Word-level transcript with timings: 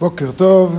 בוקר 0.00 0.30
טוב. 0.36 0.74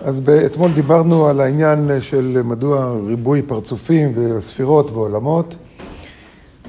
אז 0.00 0.20
אתמול 0.46 0.72
דיברנו 0.72 1.26
על 1.26 1.40
העניין 1.40 1.90
של 2.00 2.40
מדוע 2.44 2.96
ריבוי 3.06 3.42
פרצופים 3.42 4.12
וספירות 4.16 4.90
ועולמות, 4.90 5.56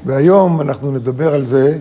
והיום 0.06 0.62
אנחנו 0.62 0.92
נדבר 0.92 1.34
על 1.34 1.46
זה 1.46 1.80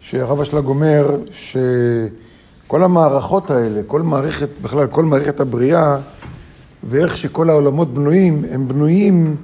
שהרב 0.00 0.40
אשלג 0.40 0.66
אומר 0.66 1.16
שכל 1.30 2.82
המערכות 2.82 3.50
האלה, 3.50 3.80
כל 3.86 4.02
מערכת, 4.02 4.48
בכלל 4.62 4.86
כל 4.86 5.04
מערכת 5.04 5.40
הבריאה 5.40 5.96
ואיך 6.84 7.16
שכל 7.16 7.50
העולמות 7.50 7.94
בנויים, 7.94 8.44
הם 8.50 8.68
בנויים 8.68 9.36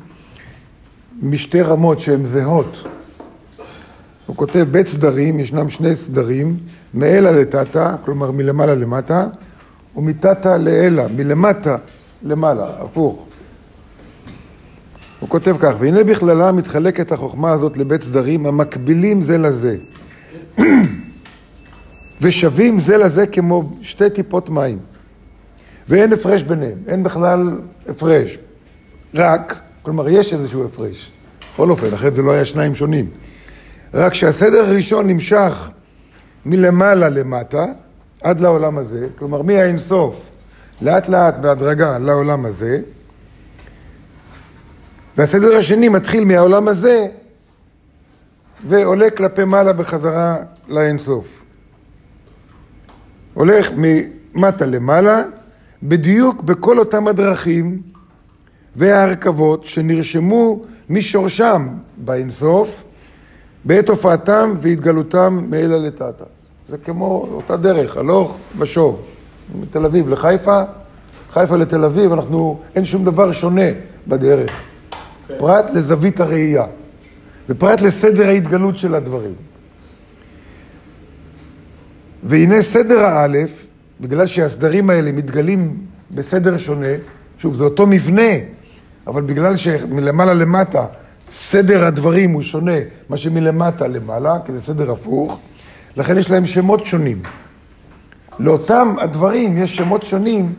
משתי 1.22 1.62
רמות 1.62 2.00
שהן 2.00 2.24
זהות. 2.24 2.93
הוא 4.26 4.36
כותב 4.36 4.66
בית 4.70 4.88
סדרים, 4.88 5.40
ישנם 5.40 5.70
שני 5.70 5.96
סדרים, 5.96 6.56
מאלה 6.94 7.32
לטאטה, 7.32 7.96
כלומר 8.04 8.30
מלמעלה 8.30 8.74
למטה, 8.74 9.26
ומטאטה 9.96 10.56
לאלה, 10.56 11.06
מלמטה 11.16 11.76
למעלה, 12.22 12.70
הפוך. 12.78 13.26
הוא 15.20 15.28
כותב 15.28 15.56
כך, 15.60 15.74
והנה 15.78 16.04
בכללה 16.04 16.52
מתחלקת 16.52 17.12
החוכמה 17.12 17.50
הזאת 17.50 17.76
לבית 17.76 18.02
סדרים 18.02 18.46
המקבילים 18.46 19.22
זה 19.22 19.38
לזה, 19.38 19.76
ושווים 22.20 22.78
זה 22.78 22.96
לזה 22.96 23.26
כמו 23.26 23.70
שתי 23.82 24.10
טיפות 24.10 24.50
מים, 24.50 24.78
ואין 25.88 26.12
הפרש 26.12 26.42
ביניהם, 26.42 26.78
אין 26.86 27.02
בכלל 27.02 27.58
הפרש, 27.88 28.38
רק, 29.14 29.60
כלומר 29.82 30.08
יש 30.08 30.32
איזשהו 30.32 30.64
הפרש, 30.64 31.12
בכל 31.52 31.70
אופן, 31.70 31.92
אחרת 31.92 32.14
זה 32.14 32.22
לא 32.22 32.30
היה 32.32 32.44
שניים 32.44 32.74
שונים. 32.74 33.06
רק 33.94 34.14
שהסדר 34.14 34.64
הראשון 34.64 35.06
נמשך 35.06 35.70
מלמעלה 36.46 37.08
למטה, 37.08 37.64
עד 38.22 38.40
לעולם 38.40 38.78
הזה, 38.78 39.08
כלומר 39.18 39.42
מהאינסוף, 39.42 40.30
לאט 40.82 41.08
לאט 41.08 41.36
בהדרגה 41.36 41.98
לעולם 41.98 42.44
הזה, 42.44 42.80
והסדר 45.16 45.56
השני 45.56 45.88
מתחיל 45.88 46.24
מהעולם 46.24 46.68
הזה 46.68 47.06
ועולה 48.66 49.10
כלפי 49.10 49.44
מעלה 49.44 49.72
בחזרה 49.72 50.36
לאינסוף. 50.68 51.44
הולך 53.34 53.70
ממטה 53.76 54.66
למעלה, 54.66 55.22
בדיוק 55.82 56.42
בכל 56.42 56.78
אותם 56.78 57.08
הדרכים 57.08 57.82
וההרכבות 58.76 59.64
שנרשמו 59.64 60.62
משורשם 60.90 61.68
באינסוף, 61.96 62.83
בעת 63.64 63.88
הופעתם 63.88 64.54
והתגלותם 64.60 65.40
מאלה 65.50 65.78
לטאטה. 65.78 66.24
זה 66.68 66.78
כמו 66.78 67.28
אותה 67.32 67.56
דרך, 67.56 67.96
הלוך 67.96 68.36
ושוב. 68.58 69.02
מתל 69.60 69.84
אביב 69.84 70.08
לחיפה, 70.08 70.62
חיפה 71.30 71.56
לתל 71.56 71.84
אביב, 71.84 72.12
אנחנו, 72.12 72.60
אין 72.74 72.84
שום 72.84 73.04
דבר 73.04 73.32
שונה 73.32 73.66
בדרך. 74.06 74.50
Okay. 74.50 74.94
כן. 75.28 75.34
פרט 75.38 75.70
לזווית 75.70 76.20
הראייה, 76.20 76.64
ופרט 77.48 77.80
לסדר 77.80 78.26
ההתגלות 78.26 78.78
של 78.78 78.94
הדברים. 78.94 79.34
והנה 82.22 82.62
סדר 82.62 82.98
האלף, 82.98 83.66
בגלל 84.00 84.26
שהסדרים 84.26 84.90
האלה 84.90 85.12
מתגלים 85.12 85.78
בסדר 86.10 86.56
שונה, 86.56 86.86
שוב, 87.38 87.56
זה 87.56 87.64
אותו 87.64 87.86
מבנה, 87.86 88.32
אבל 89.06 89.22
בגלל 89.22 89.56
שמלמעלה 89.56 90.34
למטה 90.34 90.86
סדר 91.30 91.84
הדברים 91.84 92.30
הוא 92.30 92.42
שונה 92.42 92.76
מה 93.08 93.16
שמלמטה 93.16 93.88
למעלה, 93.88 94.38
כי 94.46 94.52
זה 94.52 94.60
סדר 94.60 94.92
הפוך, 94.92 95.38
לכן 95.96 96.18
יש 96.18 96.30
להם 96.30 96.46
שמות 96.46 96.86
שונים. 96.86 97.22
לאותם 98.38 98.94
הדברים 99.00 99.58
יש 99.58 99.76
שמות 99.76 100.02
שונים 100.02 100.54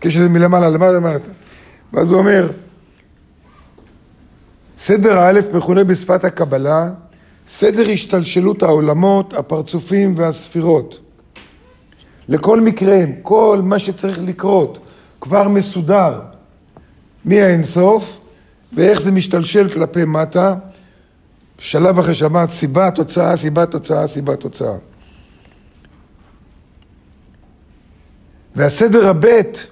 כשזה 0.00 0.28
מלמעלה 0.28 0.68
למעלה 0.68 0.92
למטה. 0.92 1.28
ואז 1.92 2.10
הוא 2.10 2.18
אומר, 2.18 2.50
סדר 4.78 5.18
האלף 5.18 5.54
מכונה 5.54 5.84
בשפת 5.84 6.24
הקבלה 6.24 6.90
סדר 7.46 7.90
השתלשלות 7.90 8.62
העולמות, 8.62 9.34
הפרצופים 9.34 10.14
והספירות. 10.16 11.00
לכל 12.28 12.60
מקרה, 12.60 12.96
כל 13.22 13.60
מה 13.64 13.78
שצריך 13.78 14.18
לקרות 14.22 14.78
כבר 15.20 15.48
מסודר 15.48 16.20
מהאינסוף, 17.24 18.20
ואיך 18.72 19.00
זה 19.00 19.12
משתלשל 19.12 19.68
כלפי 19.68 20.04
מטה, 20.04 20.54
שלב 21.58 21.98
אחרי 21.98 22.14
שלב, 22.14 22.50
סיבה, 22.50 22.90
תוצאה, 22.90 23.36
סיבה, 23.36 23.66
תוצאה, 23.66 24.06
סיבה, 24.06 24.36
תוצאה. 24.36 24.76
והסדר 28.56 29.08
הבית 29.08 29.66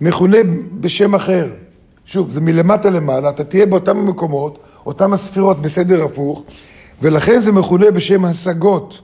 מכונה 0.00 0.38
בשם 0.80 1.14
אחר. 1.14 1.48
שוב, 2.06 2.30
זה 2.30 2.40
מלמטה 2.40 2.90
למעלה, 2.90 3.30
אתה 3.30 3.44
תהיה 3.44 3.66
באותם 3.66 3.96
המקומות, 3.96 4.58
אותם 4.86 5.12
הספירות 5.12 5.62
בסדר 5.62 6.04
הפוך, 6.04 6.44
ולכן 7.02 7.40
זה 7.40 7.52
מכונה 7.52 7.90
בשם 7.90 8.24
השגות, 8.24 9.00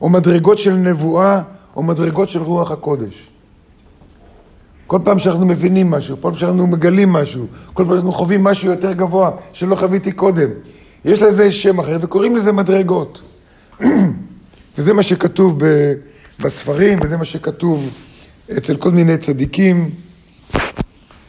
או 0.00 0.08
מדרגות 0.08 0.58
של 0.58 0.72
נבואה, 0.72 1.42
או 1.76 1.82
מדרגות 1.82 2.28
של 2.28 2.42
רוח 2.42 2.70
הקודש. 2.70 3.30
כל 4.86 4.98
פעם 5.04 5.18
שאנחנו 5.18 5.46
מבינים 5.46 5.90
משהו, 5.90 6.16
כל 6.16 6.22
פעם 6.22 6.36
שאנחנו 6.36 6.66
מגלים 6.66 7.12
משהו, 7.12 7.46
כל 7.74 7.84
פעם 7.84 7.92
שאנחנו 7.92 8.12
חווים 8.12 8.44
משהו 8.44 8.70
יותר 8.70 8.92
גבוה 8.92 9.30
שלא 9.52 9.74
חוויתי 9.74 10.12
קודם. 10.12 10.48
יש 11.04 11.22
לזה 11.22 11.52
שם 11.52 11.78
אחר 11.78 11.98
וקוראים 12.00 12.36
לזה 12.36 12.52
מדרגות. 12.52 13.22
וזה 14.78 14.92
מה 14.92 15.02
שכתוב 15.02 15.62
בספרים, 16.40 16.98
וזה 17.02 17.16
מה 17.16 17.24
שכתוב 17.24 17.88
אצל 18.56 18.76
כל 18.76 18.90
מיני 18.90 19.18
צדיקים, 19.18 19.90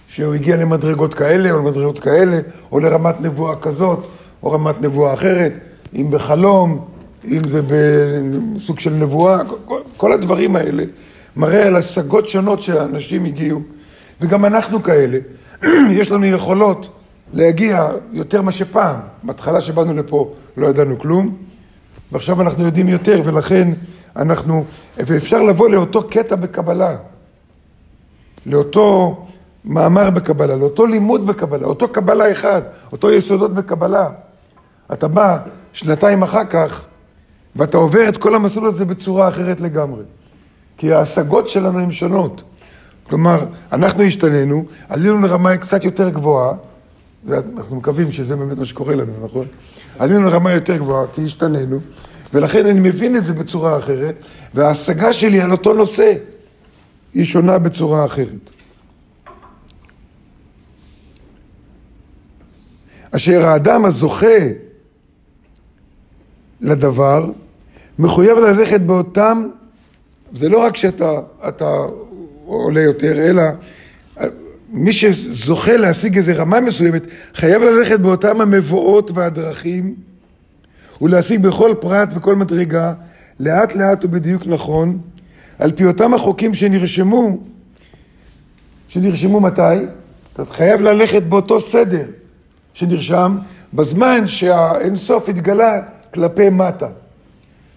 שהוא 0.07 0.33
הגיע 0.33 0.57
למדרגות 0.57 1.13
כאלה 1.13 1.51
או 1.51 1.57
למדרגות 1.57 1.99
כאלה, 1.99 2.39
או 2.71 2.79
לרמת 2.79 3.21
נבואה 3.21 3.55
כזאת, 3.55 4.07
או 4.43 4.51
רמת 4.51 4.81
נבואה 4.81 5.13
אחרת, 5.13 5.53
אם 5.95 6.11
בחלום, 6.11 6.85
אם 7.25 7.47
זה 7.47 7.61
בסוג 7.61 8.79
של 8.79 8.93
נבואה, 8.93 9.39
כל, 9.65 9.79
כל 9.97 10.11
הדברים 10.11 10.55
האלה. 10.55 10.83
מראה 11.35 11.67
על 11.67 11.75
השגות 11.75 12.29
שונות 12.29 12.61
שאנשים 12.61 13.25
הגיעו, 13.25 13.61
וגם 14.21 14.45
אנחנו 14.45 14.83
כאלה. 14.83 15.17
יש 15.99 16.11
לנו 16.11 16.25
יכולות 16.25 16.89
להגיע 17.33 17.89
יותר 18.11 18.41
מה 18.41 18.51
שפעם. 18.51 18.95
בהתחלה 19.23 19.61
שבאנו 19.61 19.93
לפה 19.93 20.31
לא 20.57 20.67
ידענו 20.67 20.99
כלום, 20.99 21.37
ועכשיו 22.11 22.41
אנחנו 22.41 22.65
יודעים 22.65 22.89
יותר, 22.89 23.21
ולכן 23.25 23.73
אנחנו... 24.15 24.65
ואפשר 24.97 25.41
לבוא 25.41 25.69
לאותו 25.69 26.07
קטע 26.07 26.35
בקבלה, 26.35 26.97
לאותו 28.45 29.17
מאמר 29.65 30.09
בקבלה, 30.09 30.55
לאותו 30.55 30.85
לימוד 30.85 31.25
בקבלה, 31.27 31.67
אותו 31.67 31.87
קבלה 31.87 32.31
אחד, 32.31 32.61
אותו 32.91 33.11
יסודות 33.11 33.53
בקבלה. 33.53 34.09
אתה 34.93 35.07
בא 35.07 35.37
שנתיים 35.73 36.23
אחר 36.23 36.45
כך, 36.45 36.85
ואתה 37.55 37.77
עובר 37.77 38.09
את 38.09 38.17
כל 38.17 38.35
המסלול 38.35 38.67
הזה 38.67 38.85
בצורה 38.85 39.27
אחרת 39.27 39.61
לגמרי. 39.61 40.03
כי 40.77 40.93
ההשגות 40.93 41.49
שלנו 41.49 41.79
הן 41.79 41.91
שונות. 41.91 42.41
כלומר, 43.03 43.45
אנחנו 43.71 44.03
השתננו, 44.03 44.65
עלינו 44.89 45.21
לרמה 45.21 45.57
קצת 45.57 45.83
יותר 45.83 46.09
גבוהה, 46.09 46.53
זה, 47.25 47.39
אנחנו 47.57 47.75
מקווים 47.75 48.11
שזה 48.11 48.35
באמת 48.35 48.57
מה 48.57 48.65
שקורה 48.65 48.95
לנו, 48.95 49.13
נכון? 49.23 49.47
עלינו 49.99 50.21
לרמה 50.21 50.51
יותר 50.51 50.77
גבוהה, 50.77 51.07
כי 51.13 51.25
השתננו, 51.25 51.79
ולכן 52.33 52.65
אני 52.65 52.79
מבין 52.79 53.15
את 53.15 53.25
זה 53.25 53.33
בצורה 53.33 53.77
אחרת, 53.77 54.19
וההשגה 54.53 55.13
שלי 55.13 55.41
על 55.41 55.51
אותו 55.51 55.73
נושא 55.73 56.13
היא 57.13 57.25
שונה 57.25 57.57
בצורה 57.57 58.05
אחרת. 58.05 58.49
אשר 63.11 63.45
האדם 63.45 63.85
הזוכה 63.85 64.37
לדבר, 66.61 67.25
מחויב 67.99 68.37
ללכת 68.37 68.81
באותם 68.81 69.47
זה 70.35 70.49
לא 70.49 70.63
רק 70.63 70.75
שאתה 70.75 71.19
עולה 72.45 72.81
יותר, 72.81 73.29
אלא 73.29 73.43
מי 74.69 74.93
שזוכה 74.93 75.77
להשיג 75.77 76.17
איזו 76.17 76.31
רמה 76.35 76.61
מסוימת, 76.61 77.03
חייב 77.33 77.63
ללכת 77.63 77.99
באותם 77.99 78.41
המבואות 78.41 79.11
והדרכים 79.13 79.95
ולהשיג 81.01 81.41
בכל 81.41 81.73
פרט 81.79 82.09
וכל 82.15 82.35
מדרגה, 82.35 82.93
לאט 83.39 83.75
לאט 83.75 84.05
ובדיוק 84.05 84.47
נכון, 84.47 84.99
על 85.59 85.71
פי 85.71 85.85
אותם 85.85 86.13
החוקים 86.13 86.53
שנרשמו, 86.53 87.37
שנרשמו 88.87 89.39
מתי? 89.39 89.61
אתה 90.33 90.45
חייב 90.45 90.81
ללכת 90.81 91.23
באותו 91.23 91.59
סדר 91.59 92.05
שנרשם 92.73 93.37
בזמן 93.73 94.27
שהאינסוף 94.27 95.29
התגלה 95.29 95.81
כלפי 96.13 96.49
מטה. 96.49 96.87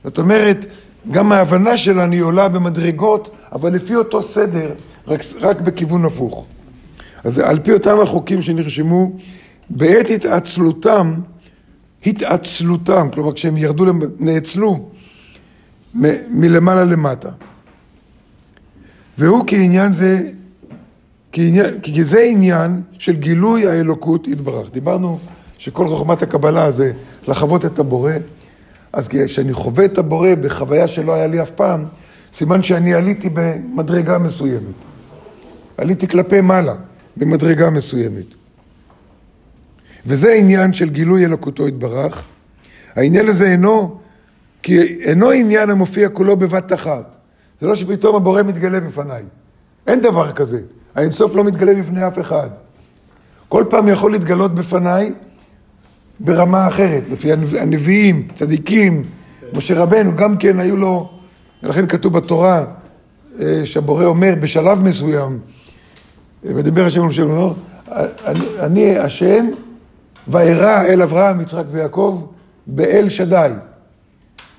זאת 0.05 0.19
אומרת, 0.19 0.67
גם 1.11 1.33
ההבנה 1.33 1.77
שלנו 1.77 2.13
היא 2.13 2.23
עולה 2.23 2.49
במדרגות, 2.49 3.31
אבל 3.53 3.73
לפי 3.75 3.97
אותו 3.97 4.23
סדר, 4.23 4.75
רק, 5.09 5.21
רק 5.41 5.61
בכיוון 5.61 6.05
הפוך. 6.05 6.47
אז 7.25 7.39
על 7.39 7.59
פי 7.59 7.73
אותם 7.73 8.01
החוקים 8.03 8.43
שנרשמו, 8.43 9.13
בעת 9.71 10.11
התעצלותם, 10.11 11.15
התעצלותם, 12.07 13.09
כלומר 13.13 13.35
כשהם 13.35 13.57
ירדו, 13.57 13.85
נאצלו 14.19 14.89
מ- 15.95 16.41
מלמעלה 16.41 16.85
למטה. 16.85 17.31
והוא 19.19 19.45
כעניין 19.47 19.93
זה, 19.93 20.31
כעניין, 21.33 21.81
כי 21.81 22.05
זה 22.05 22.21
עניין 22.21 22.83
של 22.99 23.17
גילוי 23.17 23.67
האלוקות 23.67 24.29
יתברך. 24.29 24.71
דיברנו 24.73 25.19
שכל 25.59 25.89
חוכמת 25.89 26.23
הקבלה 26.23 26.73
זה 26.73 26.93
לחוות 27.29 27.65
את 27.65 27.79
הבורא, 27.79 28.13
אז 28.93 29.09
כשאני 29.09 29.53
חווה 29.53 29.85
את 29.85 29.99
הבורא 29.99 30.35
בחוויה 30.41 30.89
שלא 30.89 31.15
היה 31.15 31.27
לי 31.27 31.43
אף 31.43 31.51
פעם, 31.51 31.85
סימן 32.33 32.63
שאני 32.63 32.95
עליתי 32.95 33.29
במדרגה 33.33 34.19
מסוימת. 34.19 34.75
עליתי 35.77 36.09
כלפי 36.09 36.41
מעלה 36.41 36.75
במדרגה 37.17 37.71
מסוימת. 37.71 38.27
וזה 40.07 40.33
עניין 40.33 40.73
של 40.73 40.91
גילוי 40.91 41.25
אלוקותו 41.25 41.69
יתברך. 41.69 42.23
העניין 42.97 43.29
הזה 43.29 43.47
אינו, 43.47 43.99
כי 44.63 44.79
אינו 44.81 45.31
עניין 45.31 45.71
המופיע 45.71 46.09
כולו 46.09 46.37
בבת 46.37 46.73
אחת. 46.73 47.17
זה 47.61 47.67
לא 47.67 47.77
שפתאום 47.77 48.17
הבורא 48.17 48.43
מתגלה 48.43 48.81
בפניי. 48.81 49.23
אין 49.87 50.01
דבר 50.01 50.33
כזה. 50.33 50.61
האינסוף 50.95 51.35
לא 51.35 51.45
מתגלה 51.45 51.75
בפני 51.75 52.07
אף 52.07 52.19
אחד. 52.19 52.51
כל 53.49 53.65
פעם 53.71 53.89
יכול 53.89 54.13
להתגלות 54.13 54.55
בפניי 54.55 55.13
ברמה 56.21 56.69
אחרת, 56.69 57.03
לפי 57.11 57.33
הנביאים, 57.33 58.29
צדיקים, 58.35 59.05
משה 59.53 59.83
רבנו, 59.83 60.17
גם 60.17 60.37
כן 60.37 60.61
היו 60.61 60.77
לו, 60.77 61.11
ולכן 61.63 61.87
כתוב 61.87 62.13
בתורה 62.13 62.65
אה, 63.41 63.61
שהבורא 63.65 64.05
אומר 64.05 64.35
בשלב 64.41 64.83
מסוים, 64.83 65.39
מדבר 66.45 66.87
השם 66.87 67.03
על 67.03 67.13
שם, 67.13 67.31
אומר, 67.31 67.53
אני 68.61 68.99
השם 68.99 69.47
וארא 70.29 70.85
אל 70.85 71.03
אברהם, 71.03 71.41
יצחק 71.41 71.65
ויעקב 71.71 72.27
באל 72.67 73.09
שדי. 73.09 73.51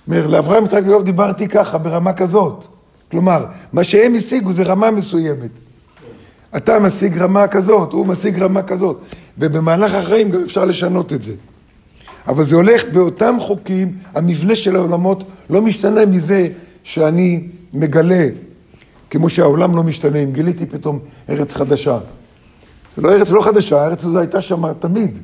אומר, 0.07 0.27
לאברהם, 0.27 0.65
יצחק 0.65 0.81
ויעקב 0.85 1.03
דיברתי 1.03 1.47
ככה, 1.47 1.77
ברמה 1.77 2.13
כזאת. 2.13 2.65
כלומר, 3.11 3.45
מה 3.73 3.83
שהם 3.83 4.15
השיגו 4.15 4.53
זה 4.53 4.63
רמה 4.63 4.91
מסוימת. 4.91 5.49
אתה 6.57 6.79
משיג 6.79 7.17
רמה 7.17 7.47
כזאת, 7.47 7.91
הוא 7.91 8.07
משיג 8.07 8.39
רמה 8.39 8.63
כזאת. 8.63 9.01
ובמהלך 9.37 9.93
החיים 9.93 10.31
גם 10.31 10.41
אפשר 10.43 10.65
לשנות 10.65 11.13
את 11.13 11.23
זה. 11.23 11.33
אבל 12.29 12.43
זה 12.43 12.55
הולך 12.55 12.83
באותם 12.93 13.35
חוקים, 13.39 13.95
המבנה 14.15 14.55
של 14.55 14.75
העולמות 14.75 15.23
לא 15.49 15.61
משתנה 15.61 16.05
מזה 16.05 16.47
שאני 16.83 17.47
מגלה, 17.73 18.27
כמו 19.09 19.29
שהעולם 19.29 19.75
לא 19.75 19.83
משתנה, 19.83 20.17
אם 20.17 20.31
גיליתי 20.31 20.65
פתאום 20.65 20.99
ארץ 21.29 21.53
חדשה. 21.55 21.99
זה 22.97 23.01
לא 23.01 23.13
ארץ 23.13 23.31
לא 23.31 23.41
חדשה, 23.41 23.81
הארץ 23.81 24.05
הזו 24.05 24.19
הייתה 24.19 24.41
שם 24.41 24.73
תמיד, 24.73 25.19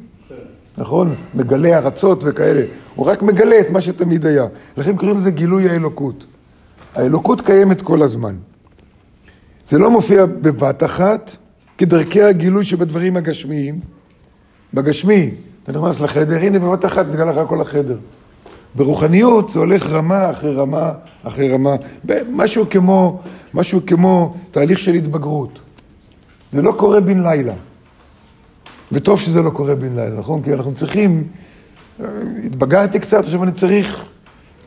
נכון? 0.78 1.16
מגלה 1.34 1.78
ארצות 1.78 2.20
וכאלה. 2.24 2.62
הוא 2.96 3.06
רק 3.06 3.22
מגלה 3.22 3.60
את 3.60 3.70
מה 3.70 3.82
שתמיד 3.82 4.26
היה. 4.26 4.46
לכן 4.78 4.96
קוראים 4.98 5.18
לזה 5.18 5.32
גילוי 5.32 5.70
האלוקות. 5.70 6.26
האלוקות 6.96 7.42
קיימת 7.42 7.82
כל 7.82 8.02
הזמן. 8.02 8.36
זה 9.68 9.80
לא 9.80 9.92
מופיע 9.92 10.26
בבת 10.26 10.84
אחת, 10.84 11.36
כדרכי 11.78 12.22
הגילוי 12.22 12.64
שבדברים 12.64 13.18
הגשמיים. 13.18 13.80
בגשמי, 14.74 15.32
אתה 15.70 15.80
נכנס 15.80 16.00
לחדר, 16.00 16.36
הנה 16.36 16.60
בבת 16.60 16.86
אחת 16.86 17.06
נגלה 17.06 17.32
לך 17.32 17.50
כל 17.50 17.62
החדר. 17.62 17.98
ברוחניות 18.76 19.50
זה 19.50 19.60
הולך 19.60 19.86
רמה 19.86 20.30
אחרי 20.30 20.56
רמה 20.56 20.92
אחרי 21.24 21.52
רמה, 21.52 21.76
משהו 22.30 22.66
כמו, 22.70 23.22
משהו 23.54 23.80
כמו 23.86 24.36
תהליך 24.52 24.80
של 24.80 24.94
התבגרות. 24.94 25.60
זה 26.52 26.62
לא 26.62 26.72
קורה 26.72 27.02
בן 27.02 27.24
לילה. 27.24 27.54
וטוב 28.92 29.20
שזה 29.20 29.42
לא 29.42 29.50
קורה 29.50 29.76
בן 29.76 29.96
לילה, 29.96 30.20
נכון? 30.20 30.42
כי 30.42 30.54
אנחנו 30.54 30.74
צריכים, 30.74 31.24
אה, 32.00 32.06
התבגרתי 32.46 33.00
קצת, 33.00 33.20
עכשיו 33.20 33.44
אני 33.44 33.52
צריך 33.52 34.06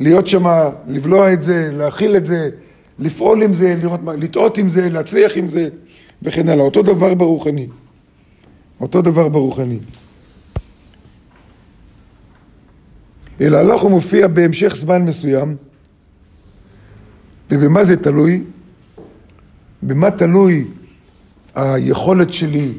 להיות 0.00 0.26
שם, 0.26 0.46
לבלוע 0.86 1.32
את 1.32 1.42
זה, 1.42 1.70
להכיל 1.72 2.16
את 2.16 2.26
זה, 2.26 2.50
לפעול 2.98 3.42
עם 3.42 3.54
זה, 3.54 3.74
לראות 3.82 4.00
לטעות 4.18 4.58
עם 4.58 4.68
זה, 4.68 4.90
להצליח 4.90 5.36
עם 5.36 5.48
זה, 5.48 5.68
וכן 6.22 6.48
הלאה. 6.48 6.64
אותו 6.64 6.82
דבר 6.82 7.14
ברוחני. 7.14 7.66
אותו 8.80 9.02
דבר 9.02 9.28
ברוחני. 9.28 9.78
אלא 13.40 13.56
הלך 13.56 13.80
הוא 13.80 13.90
מופיע 13.90 14.28
בהמשך 14.28 14.76
זמן 14.76 15.02
מסוים, 15.02 15.56
ובמה 17.50 17.84
זה 17.84 17.96
תלוי? 17.96 18.44
במה 19.82 20.10
תלוי 20.10 20.66
היכולת 21.54 22.32
שלי 22.32 22.72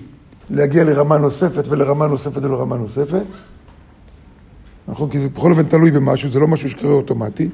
להגיע 0.50 0.84
לרמה 0.84 1.18
נוספת 1.18 1.68
ולרמה 1.68 2.08
נוספת 2.08 2.44
ולרמה 2.44 2.78
נוספת? 2.78 3.24
נכון? 4.88 5.10
כי 5.10 5.20
זה 5.20 5.30
בכל 5.30 5.52
אופן 5.52 5.64
תלוי 5.64 5.92
במשהו, 5.92 6.30
זה 6.30 6.40
לא 6.40 6.48
משהו 6.48 6.70
שקורה 6.70 6.94
אוטומטי. 6.94 7.50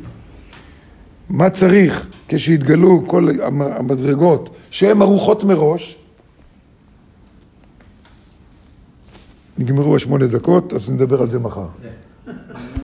מה 1.30 1.50
צריך 1.50 2.08
כשיתגלו 2.28 3.04
כל 3.08 3.30
המדרגות 3.42 4.56
שהן 4.69 5.01
ערוכות 5.01 5.44
מראש? 5.44 5.98
נגמרו 9.58 9.96
השמונה 9.96 10.28
דקות, 10.28 10.74
אז 10.74 10.90
נדבר 10.90 11.22
על 11.22 11.30
זה 11.30 11.40
מחר. 11.40 11.68